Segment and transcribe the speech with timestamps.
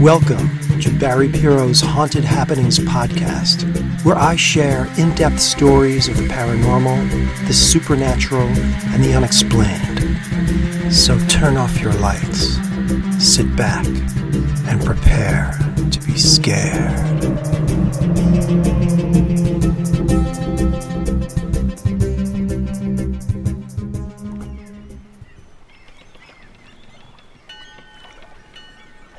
[0.00, 3.62] Welcome to Barry Piro's Haunted Happenings podcast,
[4.04, 10.92] where I share in depth stories of the paranormal, the supernatural, and the unexplained.
[10.92, 12.58] So turn off your lights,
[13.24, 13.86] sit back,
[14.66, 15.52] and prepare
[15.90, 17.10] to be scared.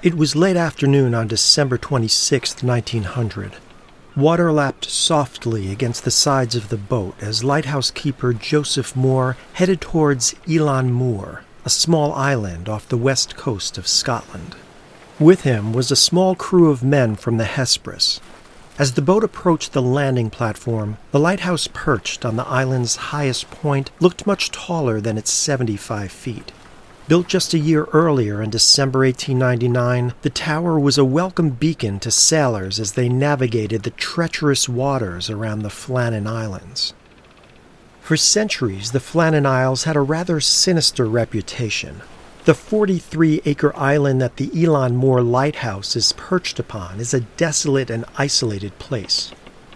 [0.03, 3.57] It was late afternoon on December 26, 1900.
[4.15, 9.79] Water lapped softly against the sides of the boat as lighthouse keeper Joseph Moore headed
[9.79, 14.55] towards Eilean Mor, a small island off the west coast of Scotland.
[15.21, 18.19] With him was a small crew of men from the Hesperus.
[18.79, 23.91] As the boat approached the landing platform, the lighthouse perched on the island's highest point
[23.99, 26.51] looked much taller than its 75 feet.
[27.07, 32.09] Built just a year earlier in December 1899, the tower was a welcome beacon to
[32.09, 36.95] sailors as they navigated the treacherous waters around the Flannan Islands.
[37.99, 42.01] For centuries, the Flannan Isles had a rather sinister reputation.
[42.43, 47.91] The 43 acre island that the Eilean Mor Lighthouse is perched upon is a desolate
[47.91, 49.31] and isolated place.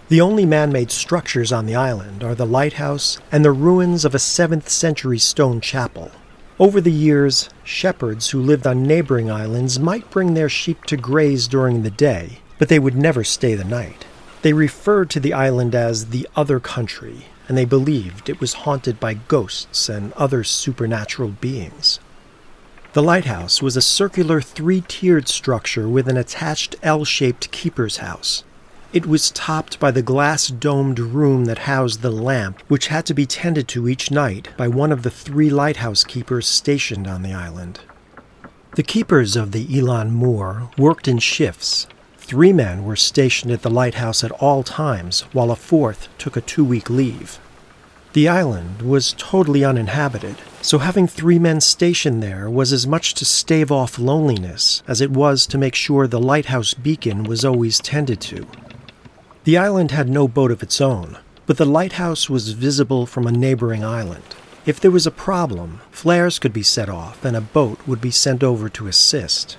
[0.08, 4.16] The only man made structures on the island are the lighthouse and the ruins of
[4.16, 6.10] a 7th century stone chapel.
[6.58, 11.46] Over the years, shepherds who lived on neighboring islands might bring their sheep to graze
[11.46, 14.06] during the day, but they would never stay the night.
[14.42, 18.98] They referred to the island as the other country, and they believed it was haunted
[18.98, 22.00] by ghosts and other supernatural beings.
[22.96, 28.42] The lighthouse was a circular three tiered structure with an attached L shaped keeper's house.
[28.90, 33.12] It was topped by the glass domed room that housed the lamp, which had to
[33.12, 37.34] be tended to each night by one of the three lighthouse keepers stationed on the
[37.34, 37.80] island.
[38.76, 41.86] The keepers of the Eilean Mor worked in shifts.
[42.16, 46.40] Three men were stationed at the lighthouse at all times, while a fourth took a
[46.40, 47.38] two week leave.
[48.16, 53.26] The island was totally uninhabited, so having three men stationed there was as much to
[53.26, 58.22] stave off loneliness as it was to make sure the lighthouse beacon was always tended
[58.22, 58.46] to.
[59.44, 63.30] The island had no boat of its own, but the lighthouse was visible from a
[63.30, 64.34] neighboring island.
[64.64, 68.10] If there was a problem, flares could be set off and a boat would be
[68.10, 69.58] sent over to assist.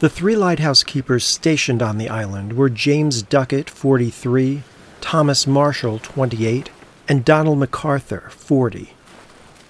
[0.00, 4.64] The three lighthouse keepers stationed on the island were James Duckett, 43,
[5.00, 6.68] Thomas Marshall, 28,
[7.08, 8.94] and Donald MacArthur, 40.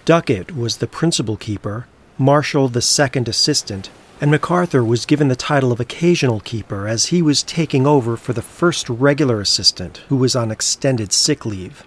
[0.04, 1.86] Duckett was the principal keeper,
[2.18, 3.90] Marshall the second assistant,
[4.20, 8.32] and MacArthur was given the title of occasional keeper as he was taking over for
[8.32, 11.84] the first regular assistant who was on extended sick leave.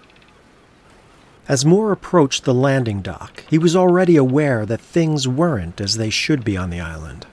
[1.48, 6.10] As Moore approached the landing dock, he was already aware that things weren't as they
[6.10, 7.26] should be on the island.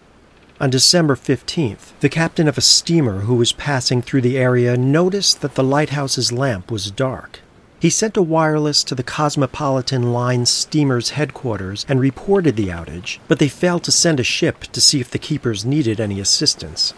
[0.60, 5.40] On December 15th, the captain of a steamer who was passing through the area noticed
[5.40, 7.40] that the lighthouse's lamp was dark.
[7.84, 13.38] He sent a wireless to the Cosmopolitan Line steamer's headquarters and reported the outage, but
[13.38, 16.94] they failed to send a ship to see if the keepers needed any assistance.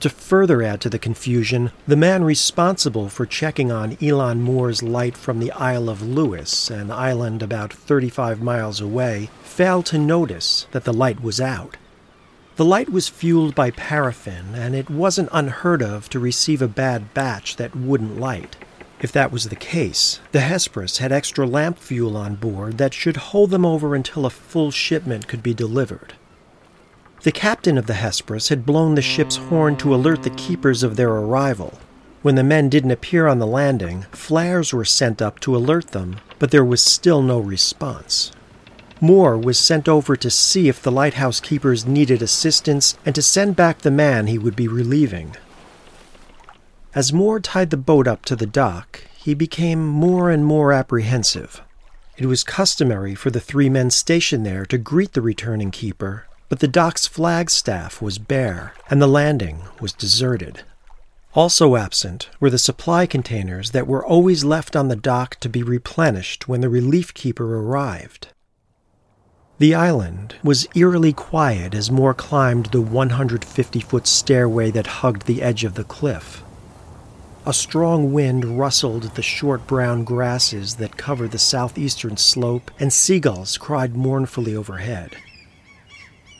[0.00, 5.16] To further add to the confusion, the man responsible for checking on Eilean Mor's light
[5.16, 10.82] from the Isle of Lewis, an island about 35 miles away, failed to notice that
[10.82, 11.76] the light was out.
[12.56, 17.14] The light was fueled by paraffin, and it wasn't unheard of to receive a bad
[17.14, 18.56] batch that wouldn't light.
[19.00, 23.16] If that was the case, the Hesperus had extra lamp fuel on board that should
[23.16, 26.14] hold them over until a full shipment could be delivered.
[27.22, 30.96] The captain of the Hesperus had blown the ship's horn to alert the keepers of
[30.96, 31.78] their arrival.
[32.22, 36.16] When the men didn't appear on the landing, flares were sent up to alert them,
[36.40, 38.32] but there was still no response.
[39.00, 43.54] Moore was sent over to see if the lighthouse keepers needed assistance and to send
[43.54, 45.36] back the man he would be relieving.
[46.94, 51.60] As Moore tied the boat up to the dock, he became more and more apprehensive.
[52.16, 56.60] It was customary for the three men stationed there to greet the returning keeper, but
[56.60, 60.62] the dock's flagstaff was bare, and the landing was deserted.
[61.34, 65.62] Also absent were the supply containers that were always left on the dock to be
[65.62, 68.28] replenished when the relief keeper arrived.
[69.58, 75.42] The island was eerily quiet as Moore climbed the 150 foot stairway that hugged the
[75.42, 76.42] edge of the cliff.
[77.48, 83.56] A strong wind rustled the short brown grasses that covered the southeastern slope, and seagulls
[83.56, 85.16] cried mournfully overhead.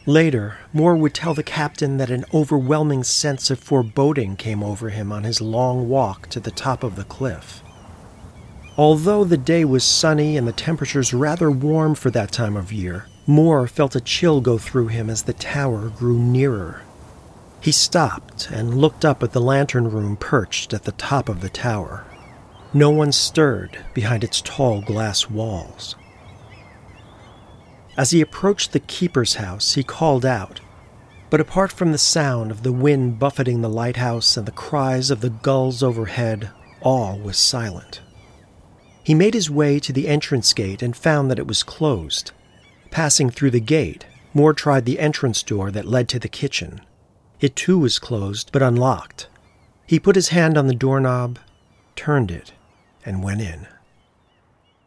[0.05, 5.10] Later, Moore would tell the captain that an overwhelming sense of foreboding came over him
[5.10, 7.62] on his long walk to the top of the cliff.
[8.76, 13.06] Although the day was sunny and the temperatures rather warm for that time of year,
[13.26, 16.82] Moore felt a chill go through him as the tower grew nearer.
[17.60, 21.49] He stopped and looked up at the lantern room perched at the top of the
[21.49, 22.05] tower.
[22.72, 25.96] No one stirred behind its tall glass walls.
[27.96, 30.60] As he approached the keeper's house, he called out,
[31.31, 35.20] but apart from the sound of the wind buffeting the lighthouse and the cries of
[35.20, 36.50] the gulls overhead,
[36.81, 38.00] all was silent.
[39.02, 42.31] He made his way to the entrance gate and found that it was closed.
[42.90, 46.82] Passing through the gate, Moore tried the entrance door that led to the kitchen.
[47.40, 49.29] It too was closed, but unlocked.
[49.87, 51.38] He put his hand on the doorknob,
[51.94, 52.52] turned it,
[53.05, 53.67] and went in.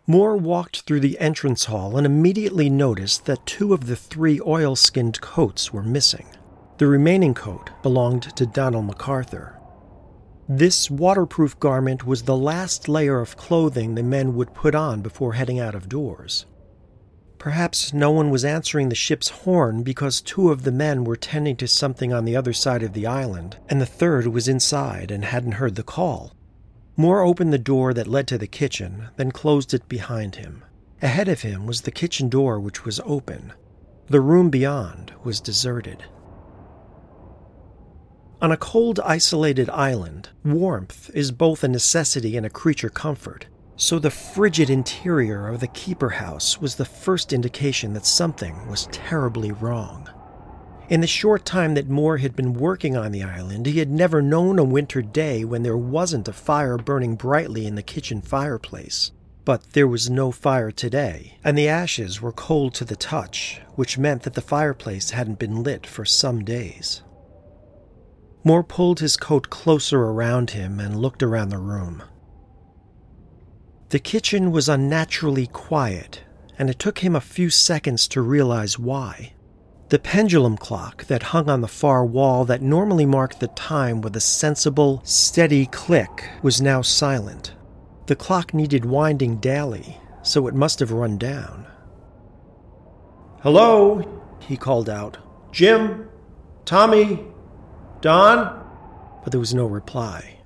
[0.06, 4.76] Moore walked through the entrance hall and immediately noticed that two of the three oil
[4.76, 6.26] skinned coats were missing.
[6.78, 9.58] The remaining coat belonged to Donald MacArthur.
[10.50, 15.34] This waterproof garment was the last layer of clothing the men would put on before
[15.34, 16.46] heading out of doors.
[17.42, 21.56] Perhaps no one was answering the ship's horn because two of the men were tending
[21.56, 25.26] to something on the other side of the island, and the third was inside and
[25.26, 26.36] hadn't heard the call.
[26.96, 30.64] Moore opened the door that led to the kitchen, then closed it behind him.
[31.02, 33.54] Ahead of him was the kitchen door, which was open.
[34.06, 36.04] The room beyond was deserted.
[38.40, 43.48] On a cold, isolated island, warmth is both a necessity and a creature comfort,
[43.82, 48.88] so the frigid interior of the keeper house was the first indication that something was
[48.92, 50.08] terribly wrong.
[50.88, 54.22] In the short time that Moore had been working on the island, he had never
[54.22, 59.14] known a winter day when there wasn't a fire burning brightly in the kitchen fireplace.
[59.46, 63.98] But there was no fire today, and the ashes were cold to the touch, which
[63.98, 67.02] meant that the fireplace hadn't been lit for some days.
[68.44, 72.04] Moore pulled his coat closer around him and looked around the room.
[73.92, 76.22] The kitchen was unnaturally quiet,
[76.58, 79.34] and it took him a few seconds to realize why.
[79.90, 84.16] The pendulum clock that hung on the far wall that normally marked the time with
[84.16, 87.54] a sensible, steady click was now silent.
[88.06, 91.68] The clock needed winding daily, so it must have run down.
[93.42, 95.18] Hello, he called out.
[95.52, 96.08] Jim?
[96.64, 97.26] Tommy?
[98.00, 98.66] Don?
[99.22, 100.41] But there was no reply.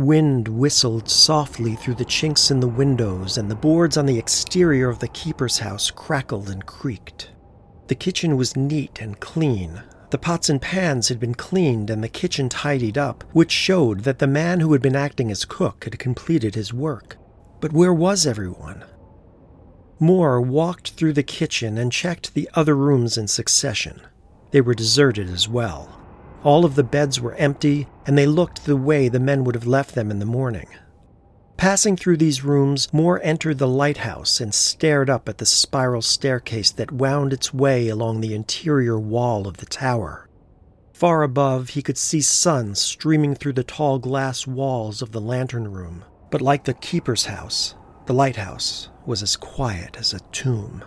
[0.00, 4.88] Wind whistled softly through the chinks in the windows, and the boards on the exterior
[4.88, 7.28] of the keeper's house crackled and creaked.
[7.88, 9.82] The kitchen was neat and clean.
[10.08, 14.20] The pots and pans had been cleaned and the kitchen tidied up, which showed that
[14.20, 17.18] the man who had been acting as cook had completed his work.
[17.60, 18.84] But where was everyone?
[19.98, 24.00] Moore walked through the kitchen and checked the other rooms in succession.
[24.50, 25.99] They were deserted as well.
[26.42, 29.66] All of the beds were empty, and they looked the way the men would have
[29.66, 30.68] left them in the morning.
[31.58, 36.70] Passing through these rooms, Moore entered the lighthouse and stared up at the spiral staircase
[36.70, 40.26] that wound its way along the interior wall of the tower.
[40.94, 45.70] Far above, he could see sun streaming through the tall glass walls of the lantern
[45.70, 47.74] room, but like the keeper's house,
[48.06, 50.82] the lighthouse was as quiet as a tomb.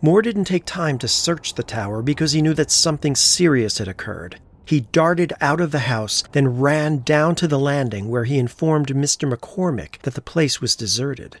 [0.00, 3.88] Moore didn't take time to search the tower because he knew that something serious had
[3.88, 4.38] occurred.
[4.64, 8.88] He darted out of the house, then ran down to the landing where he informed
[8.88, 9.32] Mr.
[9.32, 11.40] McCormick that the place was deserted.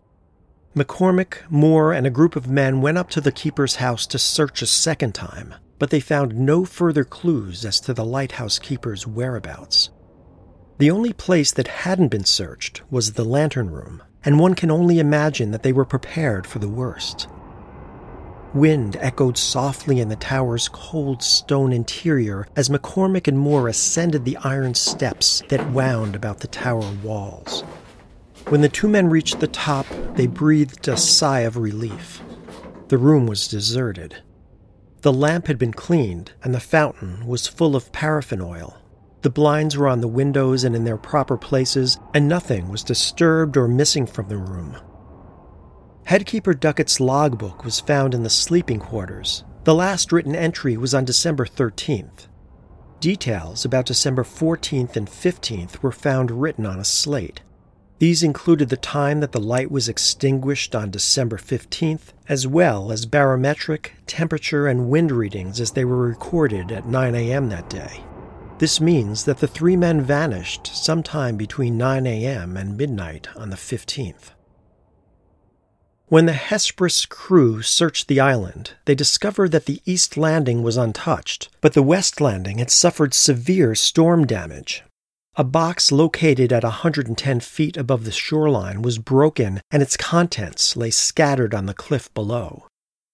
[0.74, 4.60] McCormick, Moore, and a group of men went up to the keeper's house to search
[4.60, 9.90] a second time, but they found no further clues as to the lighthouse keeper's whereabouts.
[10.78, 14.98] The only place that hadn't been searched was the lantern room, and one can only
[14.98, 17.28] imagine that they were prepared for the worst.
[18.58, 24.36] Wind echoed softly in the tower's cold stone interior as McCormick and Moore ascended the
[24.38, 27.60] iron steps that wound about the tower walls.
[28.48, 32.20] When the two men reached the top, they breathed a sigh of relief.
[32.88, 34.24] The room was deserted.
[35.02, 38.76] The lamp had been cleaned, and the fountain was full of paraffin oil.
[39.22, 43.56] The blinds were on the windows and in their proper places, and nothing was disturbed
[43.56, 44.76] or missing from the room.
[46.08, 49.44] Headkeeper Duckett's logbook was found in the sleeping quarters.
[49.64, 52.28] The last written entry was on December 13th.
[52.98, 57.42] Details about December 14th and 15th were found written on a slate.
[57.98, 63.04] These included the time that the light was extinguished on December 15th, as well as
[63.04, 67.50] barometric, temperature, and wind readings as they were recorded at 9 a.m.
[67.50, 68.02] that day.
[68.56, 72.56] This means that the three men vanished sometime between 9 a.m.
[72.56, 74.30] and midnight on the 15th.
[76.10, 81.50] When the Hesperus crew searched the island, they discovered that the east landing was untouched,
[81.60, 84.84] but the west landing had suffered severe storm damage.
[85.36, 90.90] A box located at 110 feet above the shoreline was broken and its contents lay
[90.90, 92.66] scattered on the cliff below.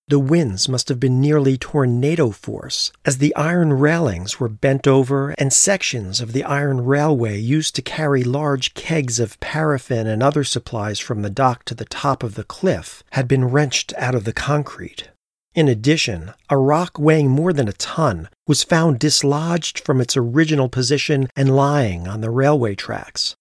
[0.06, 5.30] The winds must have been nearly tornado force, as the iron railings were bent over
[5.38, 10.44] and sections of the iron railway used to carry large kegs of paraffin and other
[10.44, 14.24] supplies from the dock to the top of the cliff had been wrenched out of
[14.24, 15.08] the concrete.
[15.54, 20.68] In addition, a rock weighing more than a ton was found dislodged from its original
[20.68, 23.36] position and lying on the railway tracks.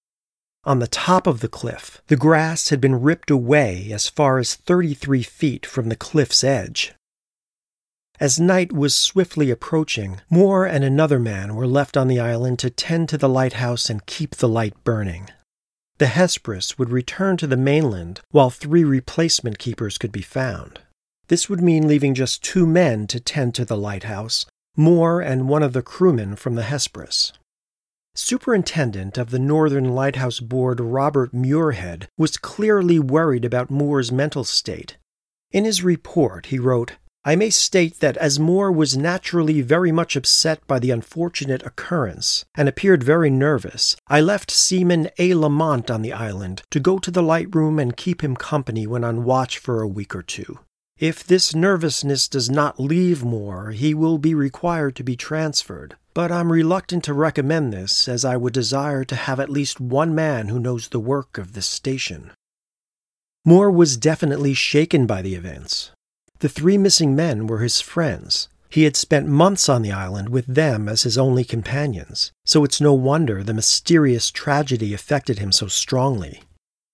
[0.66, 4.56] On the top of the cliff, the grass had been ripped away as far as
[4.56, 6.94] 33 feet from the cliff's edge.
[8.18, 12.70] As night was swiftly approaching, Moore and another man were left on the island to
[12.70, 15.30] tend to the lighthouse and keep the light burning.
[15.98, 20.80] The Hesperus would return to the mainland while three replacement keepers could be found.
[21.28, 24.46] This would mean leaving just two men to tend to the lighthouse,
[24.78, 27.34] Moore and one of the crewmen from the Hesperus.
[28.16, 34.98] Superintendent of the Northern Lighthouse Board Robert Muirhead was clearly worried about Moore's mental state.
[35.52, 36.94] In his report, he wrote,
[37.26, 42.46] I may state that as Moore was naturally very much upset by the unfortunate occurrence
[42.54, 45.34] and appeared very nervous, I left Seaman A.
[45.34, 49.04] Lamont on the island to go to the light room and keep him company when
[49.04, 50.60] on watch for a week or two.
[50.98, 56.32] If this nervousness does not leave Moore, he will be required to be transferred but
[56.32, 60.50] I'm reluctant to recommend this as I would desire to have at least one man
[60.50, 62.32] who knows the work of this station.
[63.46, 65.92] Moore was definitely shaken by the events.
[66.40, 68.48] The three missing men were his friends.
[68.70, 72.82] He had spent months on the island with them as his only companions, so it's
[72.82, 76.44] no wonder the mysterious tragedy affected him so strongly.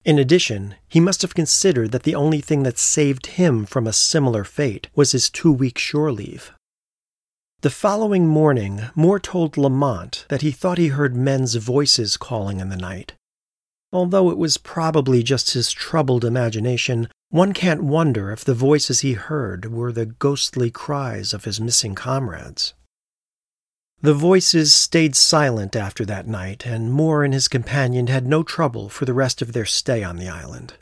[0.05, 3.93] In addition, he must have considered that the only thing that saved him from a
[3.93, 6.51] similar fate was his two week shore leave.
[7.61, 12.69] The following morning, Moore told Lamont that he thought he heard men's voices calling in
[12.69, 13.13] the night.
[13.91, 19.13] Although it was probably just his troubled imagination, one can't wonder if the voices he
[19.13, 22.73] heard were the ghostly cries of his missing comrades.
[24.01, 28.87] The voices stayed silent after that night, and Moore and his companion had no trouble
[28.87, 30.75] for the rest of their stay on the island.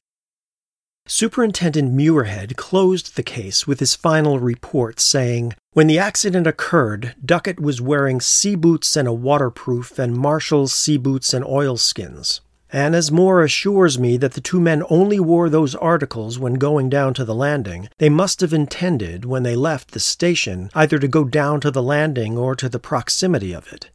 [1.08, 7.60] Superintendent Muirhead closed the case with his final report saying, When the accident occurred, Duckett
[7.60, 12.42] was wearing sea boots and a waterproof and Marshall's sea boots and oilskins.
[12.72, 16.90] And as Moore assures me that the two men only wore those articles when going
[16.90, 21.08] down to the landing, they must have intended, when they left the station, either to
[21.08, 23.90] go down to the landing or to the proximity of it.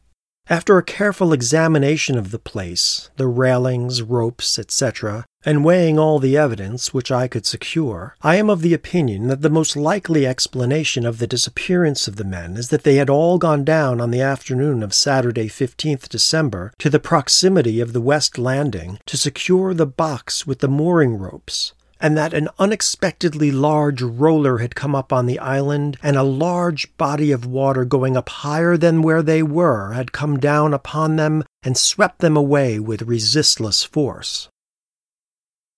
[0.49, 6.37] After a careful examination of the place, the railings, ropes, etc., and weighing all the
[6.37, 11.05] evidence which I could secure, I am of the opinion that the most likely explanation
[11.05, 14.21] of the disappearance of the men is that they had all gone down on the
[14.21, 19.85] afternoon of Saturday, 15th December, to the proximity of the West Landing to secure the
[19.85, 25.25] box with the mooring ropes, and that an unexpectedly large roller had come up on
[25.25, 29.93] the island, and a large body of water going up higher than where they were
[29.93, 34.49] had come down upon them and swept them away with resistless force.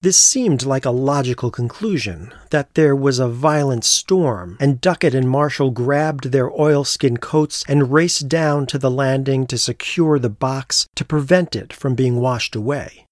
[0.05, 5.27] This seemed like a logical conclusion that there was a violent storm, and Duckett and
[5.27, 10.87] Marshall grabbed their oilskin coats and raced down to the landing to secure the box
[10.93, 13.07] to prevent it from being washed away.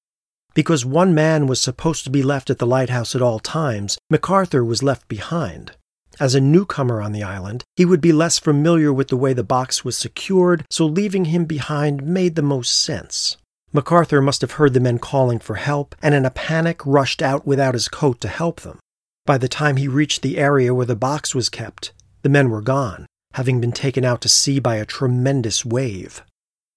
[0.53, 4.63] Because one man was supposed to be left at the lighthouse at all times, MacArthur
[4.63, 5.71] was left behind.
[6.19, 9.43] As a newcomer on the island, he would be less familiar with the way the
[9.43, 13.37] box was secured, so leaving him behind made the most sense.
[13.75, 17.47] MacArthur must have heard the men calling for help, and in a panic rushed out
[17.47, 18.77] without his coat to help them.
[19.25, 22.61] By the time he reached the area where the box was kept, the men were
[22.61, 26.21] gone, having been taken out to sea by a tremendous wave.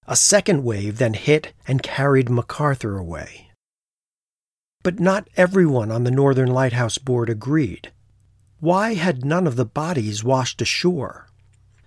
[0.07, 3.51] A second wave then hit and carried MacArthur away.
[4.81, 7.91] But not everyone on the Northern Lighthouse Board agreed.
[8.59, 11.27] Why had none of the bodies washed ashore?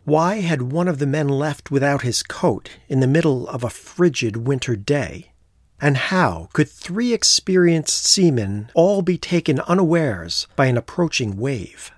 [0.05, 3.71] Why had one of the men left without his coat in the middle of a
[3.71, 5.33] frigid winter day?
[5.81, 11.91] And how could three experienced seamen all be taken unawares by an approaching wave?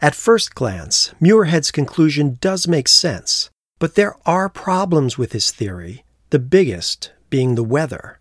[0.00, 3.48] At first glance, Muirhead's conclusion does make sense,
[3.78, 8.18] but there are problems with his theory, the biggest being the weather.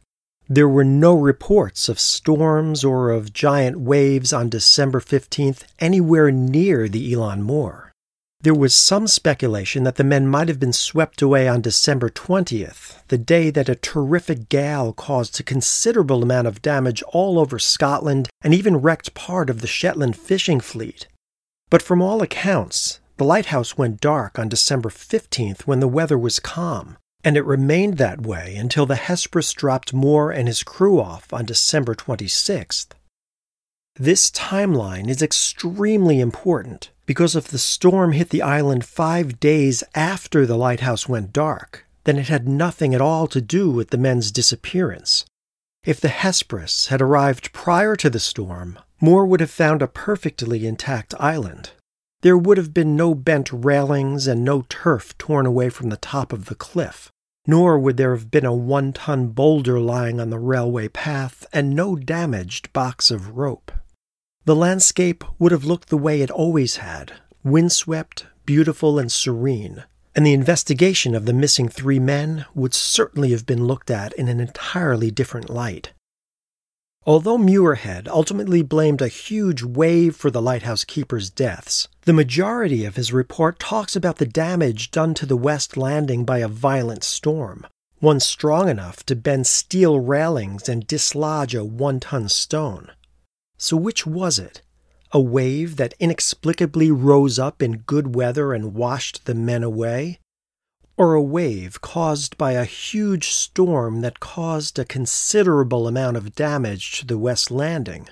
[0.47, 6.87] There were no reports of storms or of giant waves on December 15th anywhere near
[6.87, 7.82] the Eilean Mor.
[8.43, 13.01] There was some speculation that the men might have been swept away on December 20th,
[13.07, 18.27] the day that a terrific gale caused a considerable amount of damage all over Scotland
[18.41, 21.07] and even wrecked part of the Shetland fishing fleet.
[21.69, 26.41] But from all accounts, the lighthouse went dark on December 15th when the weather was
[26.41, 31.31] calm, and it remained that way until the Hesperus dropped Moore and his crew off
[31.31, 32.87] on December 26th.
[33.95, 40.45] This timeline is extremely important because if the storm hit the island five days after
[40.45, 44.31] the lighthouse went dark, then it had nothing at all to do with the men's
[44.31, 45.25] disappearance.
[45.85, 50.65] If the Hesperus had arrived prior to the storm, Moore would have found a perfectly
[50.65, 51.71] intact island.
[52.21, 56.31] There would have been no bent railings and no turf torn away from the top
[56.31, 57.11] of the cliff,
[57.45, 61.75] nor would there have been a one ton boulder lying on the railway path and
[61.75, 63.73] no damaged box of rope.
[64.45, 67.13] The landscape would have looked the way it always had
[67.45, 69.85] windswept, beautiful, and serene,
[70.15, 74.27] and the investigation of the missing three men would certainly have been looked at in
[74.27, 75.93] an entirely different light.
[77.05, 82.95] Although Muirhead ultimately blamed a huge wave for the lighthouse keeper's deaths, the majority of
[82.95, 87.65] his report talks about the damage done to the West Landing by a violent storm,
[87.99, 92.91] one strong enough to bend steel railings and dislodge a one ton stone.
[93.57, 94.61] So, which was it?
[95.11, 100.19] A wave that inexplicably rose up in good weather and washed the men away?
[100.97, 106.99] Or a wave caused by a huge storm that caused a considerable amount of damage
[106.99, 108.07] to the West Landing?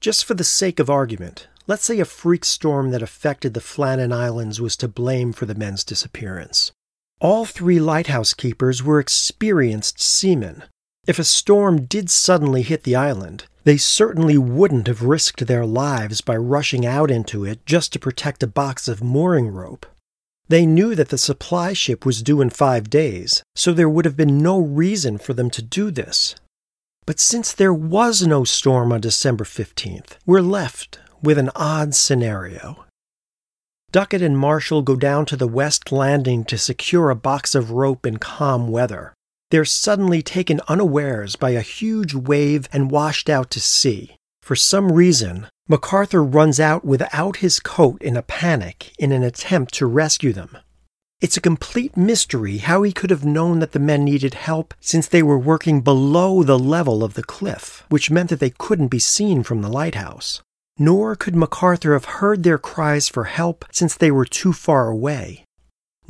[0.00, 4.12] Just for the sake of argument, let's say a freak storm that affected the Flannan
[4.12, 6.72] Islands was to blame for the men's disappearance.
[7.20, 10.64] All three lighthouse keepers were experienced seamen.
[11.06, 16.20] If a storm did suddenly hit the island, they certainly wouldn't have risked their lives
[16.20, 19.86] by rushing out into it just to protect a box of mooring rope.
[20.48, 24.16] They knew that the supply ship was due in five days, so there would have
[24.16, 26.34] been no reason for them to do this.
[27.06, 32.84] But since there was no storm on December 15th, we're left with an odd scenario.
[33.92, 38.06] Duckett and Marshall go down to the west landing to secure a box of rope
[38.06, 39.12] in calm weather
[39.50, 44.16] they're suddenly taken unawares by a huge wave and washed out to sea.
[44.42, 49.74] For some reason, MacArthur runs out without his coat in a panic in an attempt
[49.74, 50.56] to rescue them.
[51.20, 55.06] It's a complete mystery how he could have known that the men needed help since
[55.06, 58.98] they were working below the level of the cliff, which meant that they couldn't be
[58.98, 60.40] seen from the lighthouse.
[60.78, 65.44] Nor could MacArthur have heard their cries for help since they were too far away.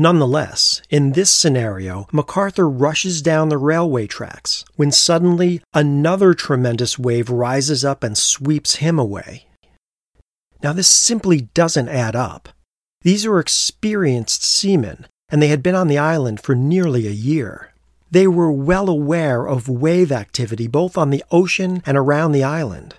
[0.00, 7.28] Nonetheless, in this scenario, MacArthur rushes down the railway tracks when suddenly another tremendous wave
[7.28, 9.46] rises up and sweeps him away.
[10.62, 12.48] Now, this simply doesn't add up.
[13.02, 17.74] These are experienced seamen, and they had been on the island for nearly a year.
[18.10, 22.94] They were well aware of wave activity both on the ocean and around the island.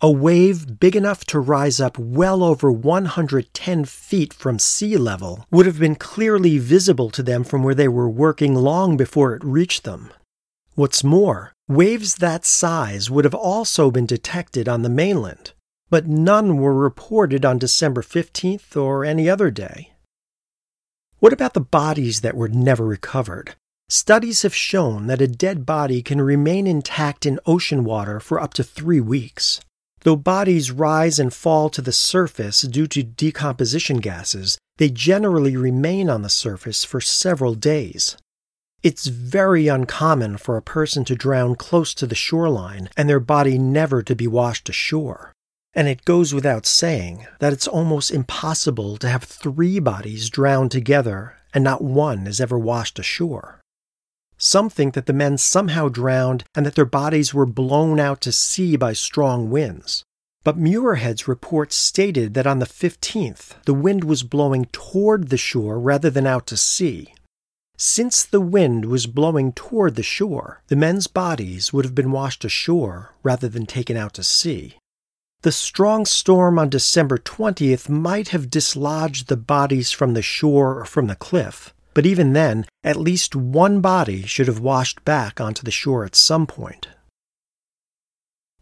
[0.00, 5.66] A wave big enough to rise up well over 110 feet from sea level would
[5.66, 9.84] have been clearly visible to them from where they were working long before it reached
[9.84, 10.12] them.
[10.74, 15.52] What's more, waves that size would have also been detected on the mainland,
[15.88, 19.92] but none were reported on December 15th or any other day.
[21.20, 23.54] What about the bodies that were never recovered?
[23.88, 28.52] Studies have shown that a dead body can remain intact in ocean water for up
[28.54, 29.60] to three weeks.
[30.04, 36.10] Though bodies rise and fall to the surface due to decomposition gases, they generally remain
[36.10, 38.18] on the surface for several days.
[38.82, 43.56] It's very uncommon for a person to drown close to the shoreline and their body
[43.58, 45.32] never to be washed ashore.
[45.72, 51.36] And it goes without saying that it's almost impossible to have three bodies drown together
[51.54, 53.58] and not one is ever washed ashore.
[54.44, 58.30] Some think that the men somehow drowned and that their bodies were blown out to
[58.30, 60.04] sea by strong winds.
[60.44, 65.80] But Muirhead's report stated that on the 15th, the wind was blowing toward the shore
[65.80, 67.14] rather than out to sea.
[67.78, 72.44] Since the wind was blowing toward the shore, the men's bodies would have been washed
[72.44, 74.76] ashore rather than taken out to sea.
[75.40, 80.84] The strong storm on December 20th might have dislodged the bodies from the shore or
[80.84, 85.62] from the cliff, but even then, at least one body should have washed back onto
[85.62, 86.88] the shore at some point.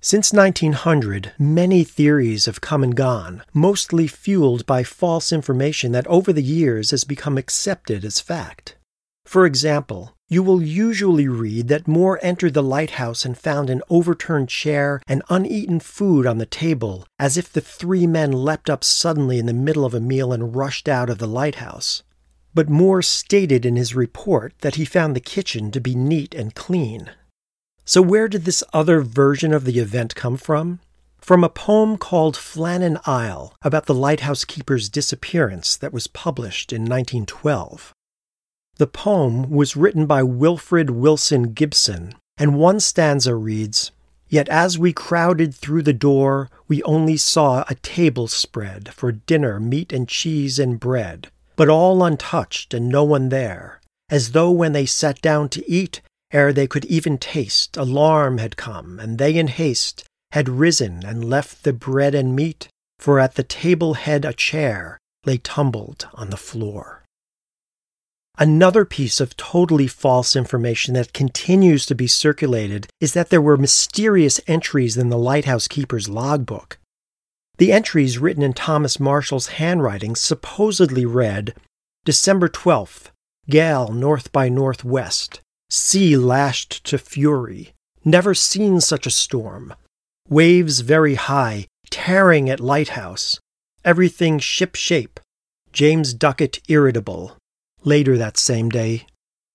[0.05, 6.33] Since 1900, many theories have come and gone, mostly fueled by false information that over
[6.33, 8.77] the years has become accepted as fact.
[9.25, 14.49] For example, you will usually read that Moore entered the lighthouse and found an overturned
[14.49, 19.39] chair and uneaten food on the table, as if the three men leapt up suddenly
[19.39, 22.03] in the middle of a meal and rushed out of the lighthouse.
[22.55, 26.55] But Moore stated in his report that he found the kitchen to be neat and
[26.55, 27.11] clean.
[27.85, 30.81] So, where did this other version of the event come from?
[31.19, 36.83] From a poem called Flannan Isle about the lighthouse keeper's disappearance that was published in
[36.83, 37.93] 1912.
[38.77, 43.93] The poem was written by Wilfred Wilson Gibson, and one stanza reads
[44.29, 49.61] Yet as we crowded through the door, we only saw a table spread for dinner,
[49.61, 54.73] meat and cheese and bread, but all untouched and no one there, as though when
[54.73, 56.01] they sat down to eat,
[56.33, 61.25] ere they could even taste, alarm had come, and they in haste had risen and
[61.25, 66.31] left the bread and meat, for at the table head a chair lay tumbled on
[66.31, 67.03] the floor.
[68.39, 73.59] Another piece of totally false information that continues to be circulated is that there were
[73.59, 76.79] mysterious entries in the lighthouse keeper's logbook.
[77.63, 81.55] The entries written in Thomas Marshall's handwriting supposedly read
[82.05, 83.11] December 12th,
[83.49, 87.73] gale north by northwest, sea lashed to fury,
[88.05, 89.75] never seen such a storm,
[90.29, 93.39] waves very high, tearing at lighthouse,
[93.85, 95.21] everything ship shape,
[95.73, 97.37] James Duckett irritable,
[97.85, 99.07] Later that same day,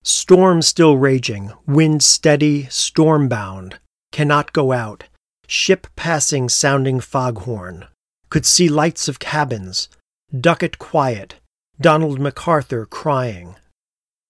[0.02, 3.78] storm still raging, wind steady, storm bound,
[4.12, 5.04] cannot go out,
[5.46, 7.86] ship passing sounding foghorn,
[8.30, 9.88] could see lights of cabins,
[10.38, 11.36] Duckett quiet,
[11.80, 13.56] Donald MacArthur crying.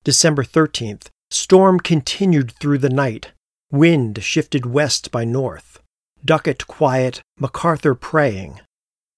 [0.04, 3.32] December 13th, storm continued through the night,
[3.70, 5.80] wind shifted west by north,
[6.24, 8.61] Duckett quiet, MacArthur praying.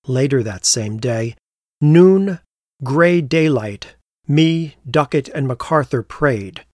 [0.07, 1.37] Later that same day,
[1.81, 2.39] noon,
[2.83, 6.65] gray daylight, me, Duckett, and MacArthur prayed.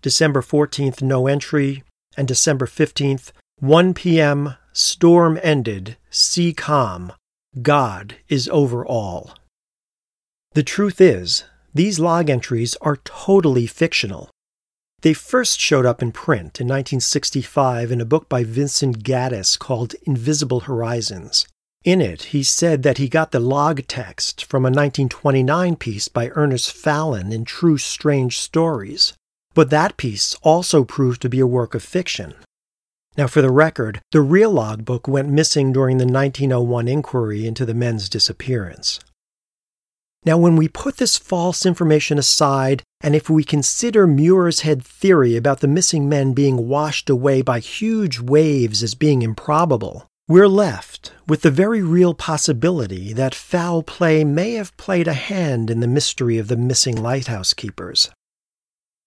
[0.00, 1.82] December 14th, no entry,
[2.16, 7.12] and December 15th, 1 p.m., storm ended, sea calm.
[7.62, 9.34] God is over all.
[10.54, 14.30] The truth is, these log entries are totally fictional.
[15.02, 19.94] They first showed up in print in 1965 in a book by Vincent Gaddis called
[20.04, 21.46] Invisible Horizons.
[21.84, 26.30] In it, he said that he got the log text from a 1929 piece by
[26.34, 29.12] Ernest Fallon in True Strange Stories,
[29.52, 32.34] but that piece also proved to be a work of fiction.
[33.16, 37.74] Now, for the record, the real logbook went missing during the 1901 inquiry into the
[37.74, 38.98] men's disappearance.
[40.26, 45.60] Now, when we put this false information aside, and if we consider Muirhead's theory about
[45.60, 51.42] the missing men being washed away by huge waves as being improbable, we're left with
[51.42, 56.38] the very real possibility that foul play may have played a hand in the mystery
[56.38, 58.10] of the missing lighthouse keepers.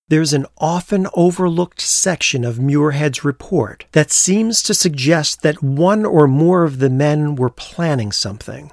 [0.09, 6.29] There's an often overlooked section of Muirhead's report that seems to suggest that one or
[6.29, 8.71] more of the men were planning something.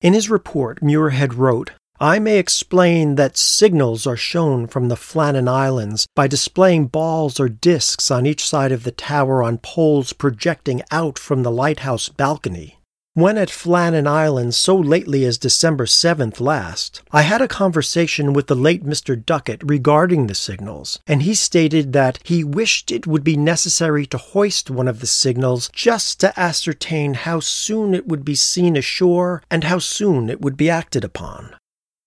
[0.00, 5.46] In his report, Muirhead wrote, I may explain that signals are shown from the Flannan
[5.46, 10.82] Islands by displaying balls or discs on each side of the tower on poles projecting
[10.90, 12.78] out from the lighthouse balcony.
[13.14, 18.46] When at Flannan Island so lately as December 7th last, I had a conversation with
[18.46, 19.22] the late Mr.
[19.22, 24.16] Duckett regarding the signals, and he stated that he wished it would be necessary to
[24.16, 29.42] hoist one of the signals just to ascertain how soon it would be seen ashore
[29.50, 31.54] and how soon it would be acted upon.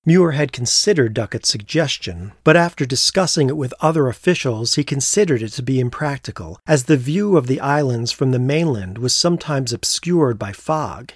[0.07, 5.63] Muirhead considered Duckett's suggestion, but after discussing it with other officials, he considered it to
[5.63, 10.51] be impractical, as the view of the islands from the mainland was sometimes obscured by
[10.51, 11.11] fog.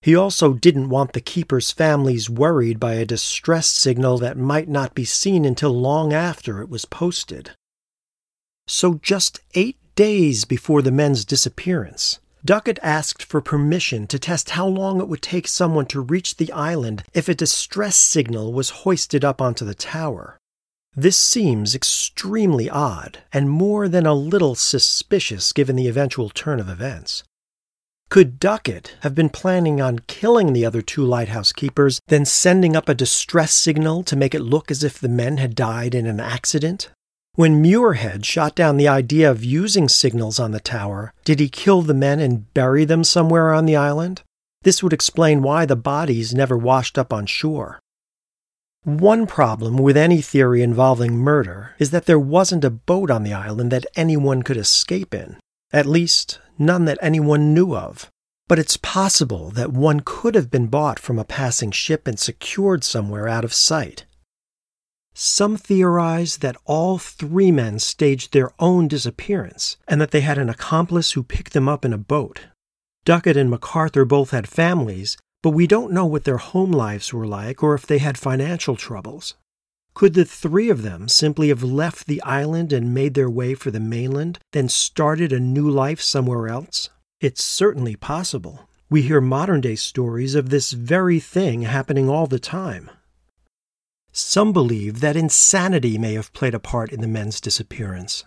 [0.00, 4.92] He also didn't want the keepers' families worried by a distress signal that might not
[4.92, 7.52] be seen until long after it was posted.
[8.66, 14.66] So, just eight days before the men's disappearance, Duckett asked for permission to test how
[14.66, 19.24] long it would take someone to reach the island if a distress signal was hoisted
[19.24, 20.38] up onto the tower.
[20.94, 26.68] This seems extremely odd and more than a little suspicious given the eventual turn of
[26.68, 27.22] events.
[28.10, 32.88] Could Duckett have been planning on killing the other two lighthouse keepers, then sending up
[32.88, 36.20] a distress signal to make it look as if the men had died in an
[36.20, 36.90] accident?
[37.34, 41.80] When Muirhead shot down the idea of using signals on the tower, did he kill
[41.80, 44.20] the men and bury them somewhere on the island?
[44.64, 47.80] This would explain why the bodies never washed up on shore.
[48.84, 53.32] One problem with any theory involving murder is that there wasn't a boat on the
[53.32, 55.38] island that anyone could escape in,
[55.72, 58.10] at least, none that anyone knew of.
[58.46, 62.84] But it's possible that one could have been bought from a passing ship and secured
[62.84, 64.04] somewhere out of sight.
[65.14, 70.48] Some theorize that all three men staged their own disappearance and that they had an
[70.48, 72.46] accomplice who picked them up in a boat.
[73.04, 77.26] Duckett and MacArthur both had families, but we don't know what their home lives were
[77.26, 79.34] like or if they had financial troubles.
[79.94, 83.70] Could the three of them simply have left the island and made their way for
[83.70, 86.88] the mainland, then started a new life somewhere else?
[87.20, 88.68] It's certainly possible.
[88.88, 92.90] We hear modern day stories of this very thing happening all the time.
[94.12, 98.24] Some believe that insanity may have played a part in the men's disappearance.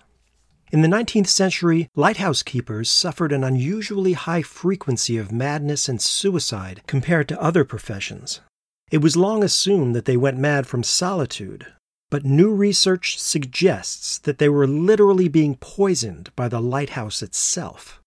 [0.72, 6.82] In the 19th century, lighthouse keepers suffered an unusually high frequency of madness and suicide
[6.88, 8.42] compared to other professions.
[8.90, 11.68] It was long assumed that they went mad from solitude,
[12.10, 18.02] but new research suggests that they were literally being poisoned by the lighthouse itself.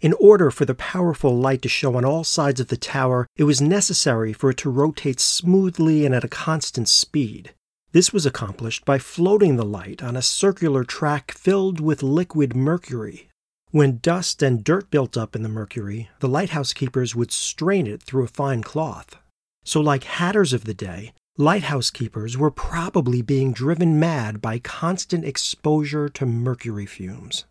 [0.00, 3.44] In order for the powerful light to show on all sides of the tower, it
[3.44, 7.54] was necessary for it to rotate smoothly and at a constant speed.
[7.92, 13.30] This was accomplished by floating the light on a circular track filled with liquid mercury.
[13.70, 18.02] When dust and dirt built up in the mercury, the lighthouse keepers would strain it
[18.02, 19.16] through a fine cloth.
[19.64, 25.24] So, like hatters of the day, lighthouse keepers were probably being driven mad by constant
[25.24, 27.46] exposure to mercury fumes.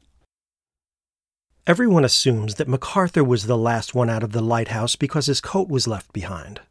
[1.68, 5.68] Everyone assumes that MacArthur was the last one out of the lighthouse because his coat
[5.68, 6.62] was left behind.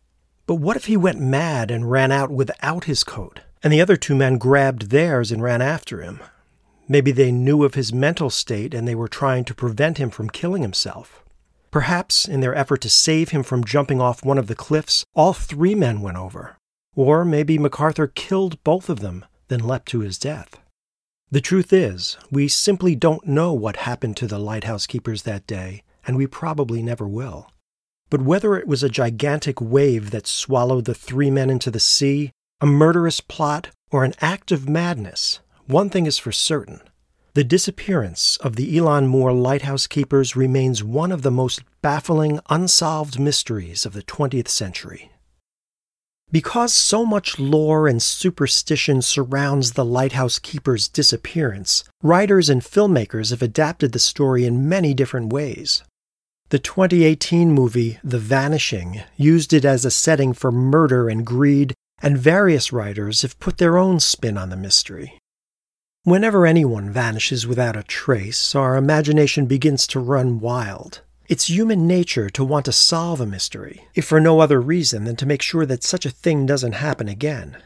[0.47, 3.41] But what if he went mad and ran out without his coat?
[3.65, 6.21] and the other two men grabbed theirs and ran after him.
[6.87, 10.29] Maybe they knew of his mental state and they were trying to prevent him from
[10.29, 11.25] killing himself.
[11.71, 15.33] Perhaps, in their effort to save him from jumping off one of the cliffs, all
[15.33, 16.59] three men went over.
[16.95, 20.61] Or maybe MacArthur killed both of them, then leapt to his death.
[21.35, 25.83] The truth is, we simply don't know what happened to the lighthouse keepers that day,
[26.07, 27.51] and we probably never will.
[28.09, 32.31] But whether it was a gigantic wave that swallowed the three men into the sea,
[32.61, 36.81] a murderous plot, or an act of madness, one thing is for certain.
[37.33, 43.19] The disappearance of the Eilean Mor lighthouse keepers remains one of the most baffling, unsolved
[43.19, 45.11] mysteries of the 20th century.
[46.35, 53.41] Because so much lore and superstition surrounds the lighthouse keeper's disappearance, writers and filmmakers have
[53.41, 55.85] adapted the story in many different ways.
[56.49, 62.19] The 2018 movie The Vanishing used it as a setting for murder and greed and
[62.19, 65.21] various writers have put their own spin on the mystery.
[66.03, 71.03] Whenever anyone vanishes without a trace, our imagination begins to run wild.
[71.27, 75.17] It's human nature to want to solve a mystery, if for no other reason than
[75.17, 77.63] to make sure that such a thing doesn't happen again.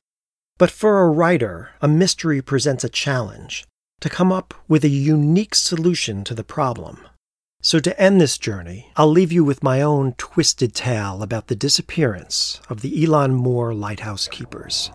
[0.59, 3.65] But for a writer, a mystery presents a challenge
[4.01, 7.01] to come up with a unique solution to the problem.
[7.61, 11.57] So, to end this journey, I'll leave you with my own twisted tale about the
[11.57, 14.93] disappearance of the Eilean Mor Lighthouse Keepers.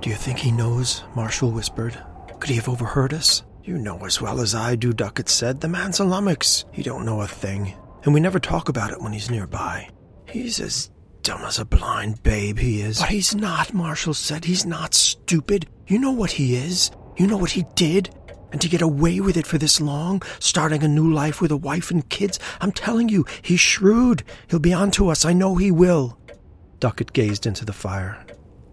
[0.00, 1.04] Do you think he knows?
[1.14, 2.02] Marshall whispered.
[2.38, 3.42] Could he have overheard us?
[3.70, 5.60] You know as well as I do, Duckett said.
[5.60, 6.64] The man's a lummox.
[6.72, 7.72] He don't know a thing.
[8.02, 9.88] And we never talk about it when he's nearby.
[10.28, 10.90] He's as
[11.22, 12.98] dumb as a blind babe, he is.
[12.98, 14.44] But he's not, Marshall said.
[14.44, 15.68] He's not stupid.
[15.86, 16.90] You know what he is.
[17.16, 18.10] You know what he did?
[18.50, 21.56] And to get away with it for this long, starting a new life with a
[21.56, 24.24] wife and kids, I'm telling you, he's shrewd.
[24.48, 25.24] He'll be on to us.
[25.24, 26.18] I know he will.
[26.80, 28.18] Duckett gazed into the fire.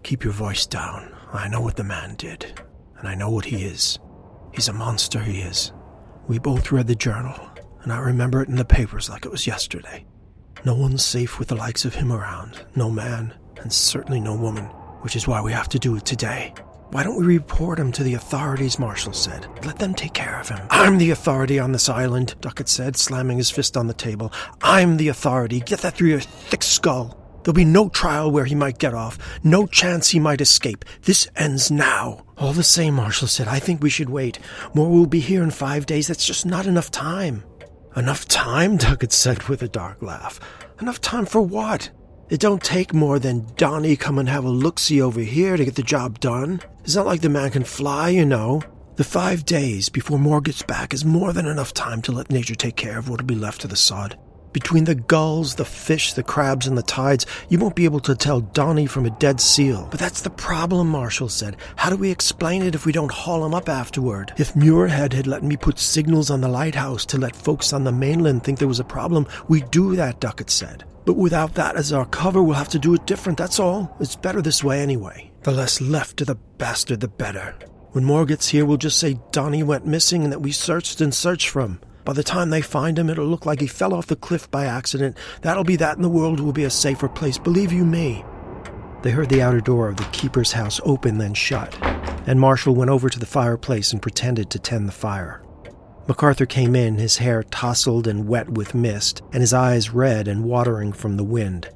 [0.02, 1.14] Keep your voice down.
[1.32, 2.60] I know what the man did,
[2.98, 4.00] and I know what he is.
[4.58, 5.72] He's a monster, he is.
[6.26, 7.38] We both read the journal,
[7.84, 10.04] and I remember it in the papers like it was yesterday.
[10.64, 12.66] No one's safe with the likes of him around.
[12.74, 14.64] No man, and certainly no woman,
[15.02, 16.52] which is why we have to do it today.
[16.90, 18.80] Why don't we report him to the authorities?
[18.80, 19.46] Marshall said.
[19.64, 20.66] Let them take care of him.
[20.70, 24.32] I'm the authority on this island, Duckett said, slamming his fist on the table.
[24.60, 25.60] I'm the authority.
[25.60, 27.17] Get that through your thick skull.
[27.42, 30.84] There'll be no trial where he might get off, no chance he might escape.
[31.02, 32.24] This ends now.
[32.36, 34.38] All the same, Marshall said, I think we should wait.
[34.74, 36.08] Moore will be here in five days.
[36.08, 37.44] That's just not enough time.
[37.96, 38.76] Enough time?
[38.78, 40.38] Duckett said with a dark laugh.
[40.80, 41.90] Enough time for what?
[42.28, 45.76] It don't take more than Donnie come and have a look-see over here to get
[45.76, 46.60] the job done.
[46.84, 48.62] It's not like the man can fly, you know.
[48.96, 52.54] The five days before Moore gets back is more than enough time to let nature
[52.54, 54.18] take care of what'll be left of the sod.
[54.52, 58.14] Between the gulls, the fish, the crabs, and the tides, you won't be able to
[58.14, 59.88] tell Donnie from a dead seal.
[59.90, 61.56] But that's the problem, Marshall said.
[61.76, 64.32] How do we explain it if we don't haul him up afterward?
[64.38, 67.92] If Muirhead had let me put signals on the lighthouse to let folks on the
[67.92, 70.84] mainland think there was a problem, we'd do that, Duckett said.
[71.04, 73.96] But without that as our cover, we'll have to do it different, that's all.
[74.00, 75.30] It's better this way anyway.
[75.42, 77.54] The less left to the bastard, the better.
[77.92, 81.14] When Moore gets here, we'll just say Donnie went missing and that we searched and
[81.14, 81.80] searched for him.
[82.08, 84.64] By the time they find him, it'll look like he fell off the cliff by
[84.64, 85.14] accident.
[85.42, 88.24] That'll be that, and the world will be a safer place, believe you me.
[89.02, 91.76] They heard the outer door of the keeper's house open, then shut,
[92.26, 95.42] and Marshall went over to the fireplace and pretended to tend the fire.
[96.06, 100.44] MacArthur came in, his hair tousled and wet with mist, and his eyes red and
[100.44, 101.68] watering from the wind.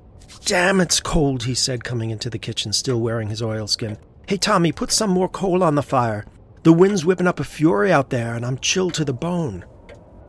[0.46, 3.98] Damn, it's cold, he said, coming into the kitchen, still wearing his oilskin.
[4.26, 6.24] Hey, Tommy, put some more coal on the fire.
[6.62, 9.66] The wind's whipping up a fury out there, and I'm chilled to the bone.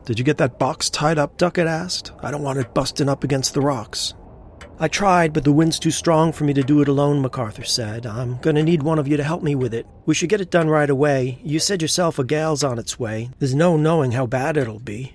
[0.04, 1.38] Did you get that box tied up?
[1.38, 2.12] Duckett asked.
[2.22, 4.14] I don't want it busting up against the rocks.
[4.78, 8.06] I tried, but the wind's too strong for me to do it alone, MacArthur said.
[8.06, 9.86] I'm going to need one of you to help me with it.
[10.04, 11.38] We should get it done right away.
[11.44, 13.30] You said yourself a gale's on its way.
[13.38, 15.14] There's no knowing how bad it'll be.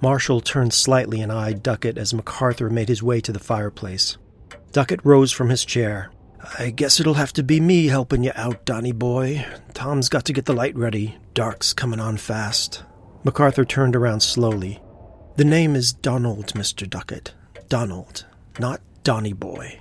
[0.00, 4.16] Marshall turned slightly and eyed Duckett as MacArthur made his way to the fireplace.
[4.72, 6.10] Duckett rose from his chair.
[6.58, 9.46] I guess it'll have to be me helping you out, Donny boy.
[9.72, 11.16] Tom's got to get the light ready.
[11.32, 12.82] Dark's coming on fast.
[13.24, 14.82] MacArthur turned around slowly.
[15.36, 16.88] The name is Donald, Mr.
[16.88, 17.34] Duckett.
[17.68, 18.26] Donald
[18.58, 19.80] not Donny Boy.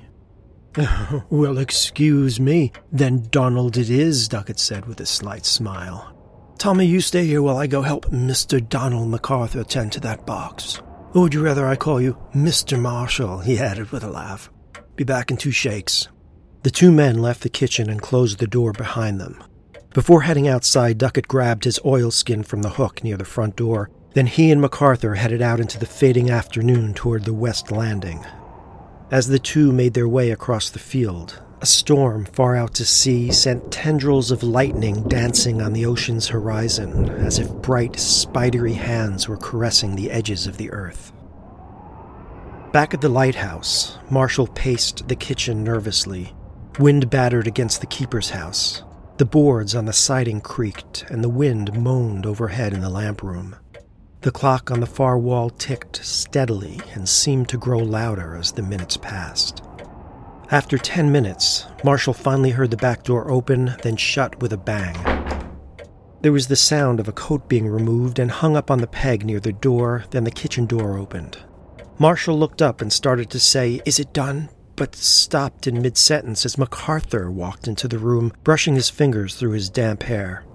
[1.29, 2.71] well, excuse me.
[2.91, 6.09] Then Donald it is, Duckett said with a slight smile.
[6.57, 8.67] Tommy, you stay here while I go help Mr.
[8.67, 10.81] Donald MacArthur tend to that box.
[11.13, 12.79] Or would you rather I call you Mr.
[12.79, 13.39] Marshall?
[13.39, 14.49] he added with a laugh.
[14.95, 16.07] Be back in two shakes.
[16.63, 19.43] The two men left the kitchen and closed the door behind them.
[19.93, 23.91] Before heading outside, Duckett grabbed his oilskin from the hook near the front door.
[24.15, 28.25] Then he and MacArthur headed out into the fading afternoon toward the west landing.
[29.11, 33.31] As the two made their way across the field, a storm far out to sea
[33.31, 39.37] sent tendrils of lightning dancing on the ocean's horizon as if bright, spidery hands were
[39.37, 41.11] caressing the edges of the earth.
[42.71, 46.33] Back at the lighthouse, Marshall paced the kitchen nervously.
[46.79, 48.81] Wind battered against the keeper's house.
[49.17, 53.55] The boards on the siding creaked, and the wind moaned overhead in the lamp room.
[54.21, 58.63] The clock on the far wall ticked steadily and seemed to grow louder as the
[58.63, 59.61] minutes passed.
[60.49, 64.95] After ten minutes, Marshall finally heard the back door open, then shut with a bang.
[66.21, 69.25] There was the sound of a coat being removed and hung up on the peg
[69.25, 71.37] near the door, then the kitchen door opened.
[71.99, 74.49] Marshall looked up and started to say, Is it done?
[74.75, 79.51] But stopped in mid sentence as MacArthur walked into the room, brushing his fingers through
[79.51, 80.45] his damp hair.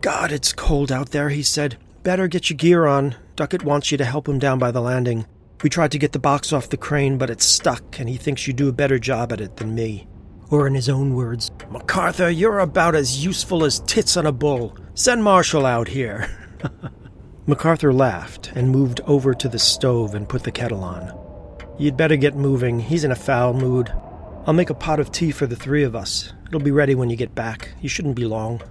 [0.00, 1.78] God, it's cold out there, he said.
[2.02, 3.16] Better get your gear on.
[3.36, 5.26] Duckett wants you to help him down by the landing.
[5.62, 8.46] We tried to get the box off the crane, but it's stuck, and he thinks
[8.46, 10.06] you do a better job at it than me.
[10.50, 14.76] Or, in his own words, MacArthur, you're about as useful as tits on a bull.
[14.92, 16.28] Send Marshall out here.
[17.46, 21.23] MacArthur laughed and moved over to the stove and put the kettle on.
[21.76, 22.78] You'd better get moving.
[22.78, 23.92] He's in a foul mood.
[24.46, 26.32] I'll make a pot of tea for the three of us.
[26.46, 27.70] It'll be ready when you get back.
[27.80, 28.62] You shouldn't be long.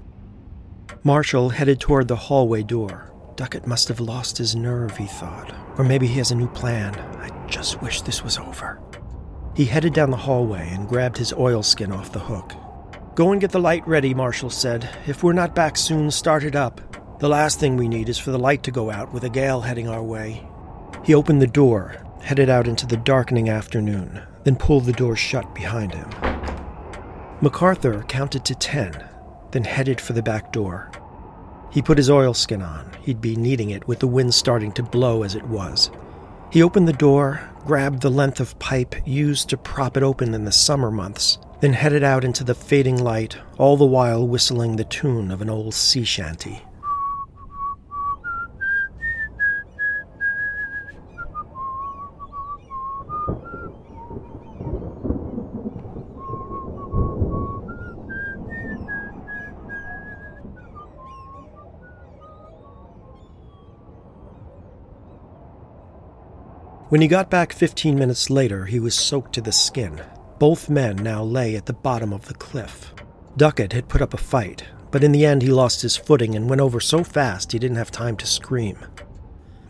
[1.03, 3.11] Marshall headed toward the hallway door.
[3.35, 5.53] Duckett must have lost his nerve, he thought.
[5.77, 6.95] Or maybe he has a new plan.
[6.95, 8.79] I just wish this was over.
[9.55, 12.53] He headed down the hallway and grabbed his oilskin off the hook.
[13.15, 14.89] Go and get the light ready, Marshall said.
[15.07, 16.79] If we're not back soon, start it up.
[17.19, 19.61] The last thing we need is for the light to go out with a gale
[19.61, 20.47] heading our way.
[21.03, 25.53] He opened the door, headed out into the darkening afternoon, then pulled the door shut
[25.53, 26.09] behind him.
[27.41, 29.03] MacArthur counted to ten,
[29.51, 30.89] then headed for the back door.
[31.69, 32.89] He put his oilskin on.
[33.01, 35.91] He'd be needing it with the wind starting to blow as it was.
[36.51, 40.45] He opened the door, grabbed the length of pipe used to prop it open in
[40.45, 44.83] the summer months, then headed out into the fading light, all the while whistling the
[44.83, 46.62] tune of an old sea shanty.
[66.93, 69.99] When he got back 15 minutes later, he was soaked to the skin.
[70.38, 72.93] Both men now lay at the bottom of the cliff.
[73.36, 76.47] Duckett had put up a fight, but in the end he lost his footing and
[76.47, 78.77] went over so fast he didn't have time to scream.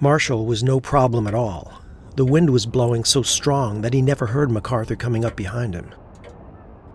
[0.01, 1.81] Marshall was no problem at all.
[2.17, 5.95] The wind was blowing so strong that he never heard MacArthur coming up behind him.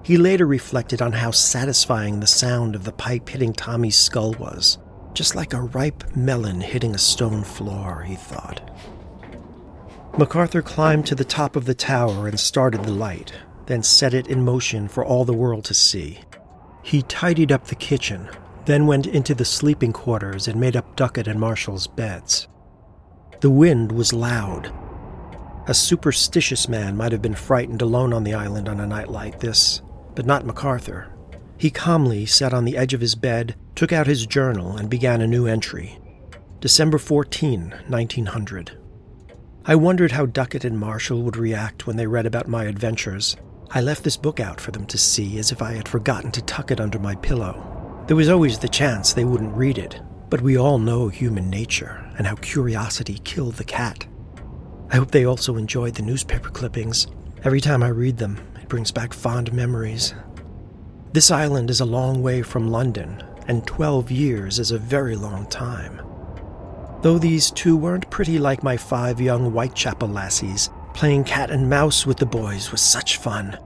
[0.03, 4.77] He later reflected on how satisfying the sound of the pipe hitting Tommy's skull was.
[5.15, 8.61] Just like a ripe melon hitting a stone floor, he thought.
[10.19, 13.33] MacArthur climbed to the top of the tower and started the light,
[13.67, 16.19] then set it in motion for all the world to see.
[16.83, 18.29] He tidied up the kitchen,
[18.65, 22.49] then went into the sleeping quarters and made up Duckett and Marshall's beds.
[23.43, 24.73] The wind was loud.
[25.69, 29.39] A superstitious man might have been frightened alone on the island on a night like
[29.39, 29.83] this,
[30.17, 31.13] but not MacArthur.
[31.59, 35.21] He calmly sat on the edge of his bed, took out his journal, and began
[35.21, 36.01] a new entry.
[36.59, 38.78] December 14, 1900.
[39.69, 43.37] I wondered how Duckett and Marshall would react when they read about my adventures.
[43.71, 46.43] I left this book out for them to see as if I had forgotten to
[46.43, 48.03] tuck it under my pillow.
[48.07, 50.01] There was always the chance they wouldn't read it,
[50.31, 54.07] but we all know human nature and how curiosity killed the cat.
[54.91, 57.07] I hope they also enjoyed the newspaper clippings.
[57.45, 60.15] Every time I read them, it brings back fond memories.
[61.13, 65.45] This island is a long way from London, and 12 years is a very long
[65.49, 66.08] time.
[67.01, 72.05] Though these two weren't pretty like my five young Whitechapel lassies, playing cat and mouse
[72.05, 73.57] with the boys was such fun.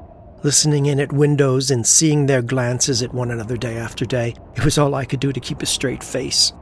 [0.43, 4.65] Listening in at windows and seeing their glances at one another day after day, it
[4.65, 6.53] was all I could do to keep a straight face.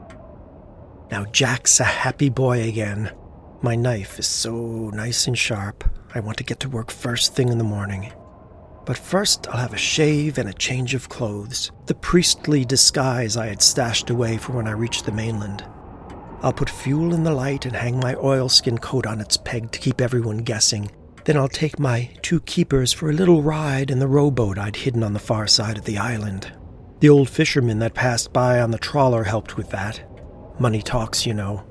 [1.11, 3.11] Now Jack's a happy boy again.
[3.61, 5.83] My knife is so nice and sharp,
[6.15, 8.13] I want to get to work first thing in the morning.
[8.85, 13.47] But first, I'll have a shave and a change of clothes, the priestly disguise I
[13.47, 15.65] had stashed away for when I reached the mainland.
[16.43, 19.79] I'll put fuel in the light and hang my oilskin coat on its peg to
[19.79, 20.89] keep everyone guessing.
[21.23, 25.03] Then I'll take my two keepers for a little ride in the rowboat I'd hidden
[25.03, 26.51] on the far side of the island.
[26.99, 30.01] The old fisherman that passed by on the trawler helped with that.
[30.59, 31.63] Money talks, you know.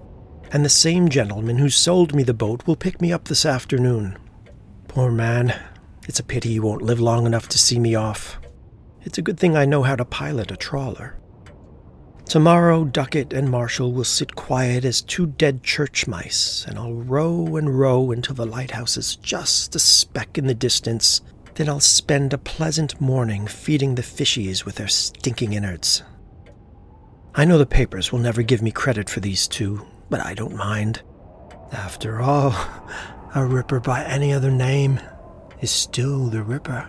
[0.52, 4.18] And the same gentleman who sold me the boat will pick me up this afternoon.
[4.88, 5.54] Poor man,
[6.08, 8.38] it's a pity he won't live long enough to see me off.
[9.02, 11.19] It's a good thing I know how to pilot a trawler.
[12.30, 17.56] Tomorrow, Duckett and Marshall will sit quiet as two dead church mice, and I'll row
[17.56, 21.22] and row until the lighthouse is just a speck in the distance.
[21.56, 26.04] Then I'll spend a pleasant morning feeding the fishies with their stinking innards.
[27.34, 30.54] I know the papers will never give me credit for these two, but I don't
[30.54, 31.02] mind.
[31.72, 32.54] After all,
[33.34, 35.00] a ripper by any other name
[35.60, 36.88] is still the Ripper.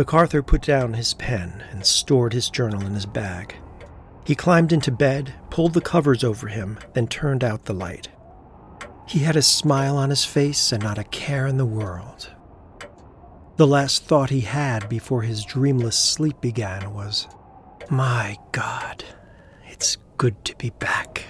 [0.00, 3.54] MacArthur put down his pen and stored his journal in his bag.
[4.24, 8.08] He climbed into bed, pulled the covers over him, then turned out the light.
[9.06, 12.30] He had a smile on his face and not a care in the world.
[13.58, 17.28] The last thought he had before his dreamless sleep began was,
[17.90, 19.04] My God,
[19.68, 21.24] it's good to be back.